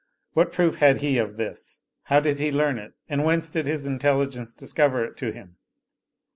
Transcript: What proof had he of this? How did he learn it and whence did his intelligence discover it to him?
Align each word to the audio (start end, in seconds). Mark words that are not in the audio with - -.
What 0.33 0.51
proof 0.51 0.77
had 0.77 0.97
he 1.01 1.19
of 1.19 1.37
this? 1.37 1.83
How 2.05 2.19
did 2.19 2.39
he 2.39 2.51
learn 2.51 2.79
it 2.79 2.93
and 3.07 3.23
whence 3.23 3.51
did 3.51 3.67
his 3.67 3.85
intelligence 3.85 4.55
discover 4.55 5.05
it 5.05 5.15
to 5.17 5.31
him? 5.31 5.57